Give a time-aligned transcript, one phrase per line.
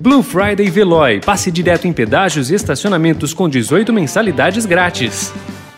[0.00, 1.20] Blue Friday Veloy.
[1.20, 5.30] Passe direto em pedágios e estacionamentos com 18 mensalidades grátis.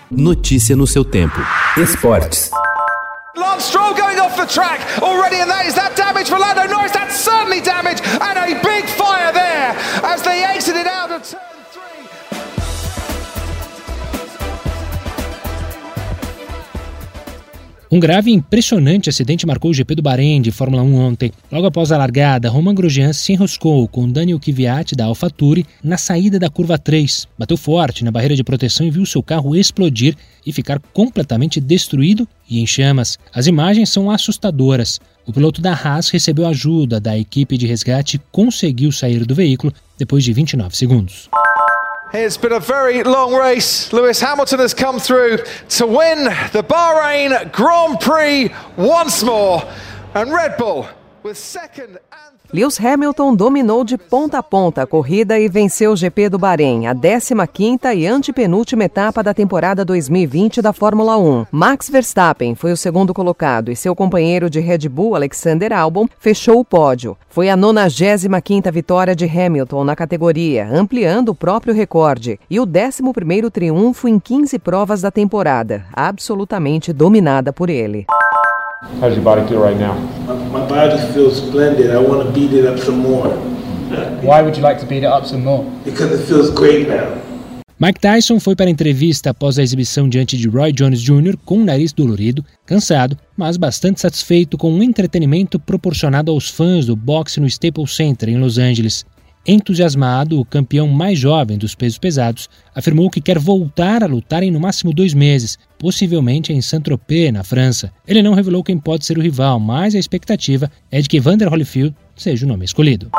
[0.08, 1.41] Notícia no seu tempo.
[1.76, 2.48] Esportes.
[3.36, 6.92] Lance Stroll going off the track already, and that is that damage for Lando Norris.
[6.92, 9.52] That's certainly damage, and a big fire there
[17.93, 21.30] Um grave e impressionante acidente marcou o GP do Bahrein de Fórmula 1 ontem.
[21.52, 26.38] Logo após a largada, Romain Grosjean se enroscou com Daniel Kvyat da AlphaTauri na saída
[26.38, 27.28] da curva 3.
[27.38, 30.16] Bateu forte na barreira de proteção e viu seu carro explodir
[30.47, 33.19] e ficar completamente destruído e em chamas.
[33.30, 34.98] As imagens são assustadoras.
[35.27, 39.70] O piloto da Haas recebeu ajuda da equipe de resgate e conseguiu sair do veículo
[39.98, 41.28] depois de 29 segundos.
[42.15, 43.91] It's been a very long race.
[43.91, 45.39] Lewis Hamilton has come through
[45.70, 49.62] to win the Bahrain Grand Prix once more.
[50.12, 50.87] And Red Bull
[52.53, 56.87] Lewis Hamilton dominou de ponta a ponta a corrida e venceu o GP do Bahrein,
[56.87, 61.47] a 15ª e antepenúltima etapa da temporada 2020 da Fórmula 1.
[61.51, 66.61] Max Verstappen foi o segundo colocado e seu companheiro de Red Bull, Alexander Albon, fechou
[66.61, 67.17] o pódio.
[67.31, 73.51] Foi a 95ª vitória de Hamilton na categoria, ampliando o próprio recorde, e o 11º
[73.51, 78.07] triunfo em 15 provas da temporada, absolutamente dominada por ele.
[79.00, 79.94] How's your body feel right now?
[80.27, 81.91] My, my body feels splendid.
[81.92, 83.28] I want to beat it up some more
[84.22, 85.64] Why would you like to beat it up some more?
[85.84, 87.16] because it feels great now.
[87.78, 91.36] Mike Tyson foi para a entrevista após a exibição diante de Roy Jones Jr.
[91.44, 96.94] com o nariz dolorido, cansado, mas bastante satisfeito com o entretenimento proporcionado aos fãs do
[96.94, 99.05] boxe no Staples Center em Los Angeles.
[99.47, 104.53] Entusiasmado, o campeão mais jovem dos pesos pesados afirmou que quer voltar a lutar em
[104.53, 107.93] no máximo dois meses, possivelmente em Saint-Tropez, na França.
[108.07, 111.53] Ele não revelou quem pode ser o rival, mas a expectativa é de que Vander
[111.53, 113.11] Holyfield seja o nome escolhido.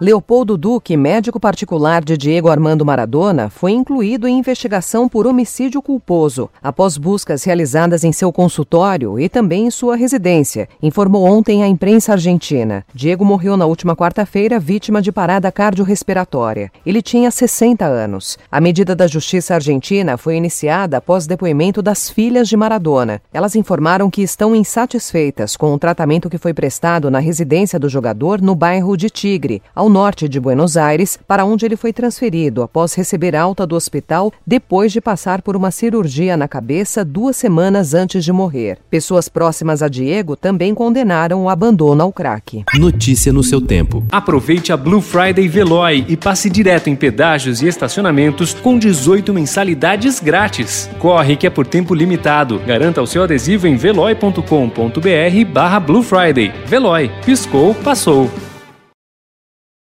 [0.00, 6.48] Leopoldo Duque, médico particular de Diego Armando Maradona, foi incluído em investigação por homicídio culposo,
[6.62, 12.12] após buscas realizadas em seu consultório e também em sua residência, informou ontem a imprensa
[12.12, 12.86] argentina.
[12.94, 16.70] Diego morreu na última quarta-feira vítima de parada cardiorrespiratória.
[16.86, 18.38] Ele tinha 60 anos.
[18.52, 23.20] A medida da justiça argentina foi iniciada após depoimento das filhas de Maradona.
[23.32, 28.40] Elas informaram que estão insatisfeitas com o tratamento que foi prestado na residência do jogador
[28.40, 32.92] no bairro de Tigre, ao norte de Buenos Aires, para onde ele foi transferido após
[32.92, 38.22] receber alta do hospital depois de passar por uma cirurgia na cabeça duas semanas antes
[38.22, 38.78] de morrer.
[38.90, 42.64] Pessoas próximas a Diego também condenaram o abandono ao crack.
[42.74, 44.04] Notícia no seu tempo.
[44.12, 50.20] Aproveite a Blue Friday Veloy e passe direto em pedágios e estacionamentos com 18 mensalidades
[50.20, 50.90] grátis.
[50.98, 52.58] Corre que é por tempo limitado.
[52.58, 56.52] Garanta o seu adesivo em veloy.com.br barra Blue Friday.
[56.66, 57.10] Veloy.
[57.24, 58.28] Piscou, passou.